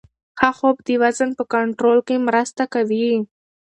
[0.39, 3.11] ښه خوب د وزن په کنټرول کې مرسته کوي.